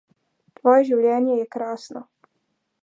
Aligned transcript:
Tvoje 0.61 0.87
življenje 0.87 1.37
je 1.41 1.47
krasno. 1.57 2.05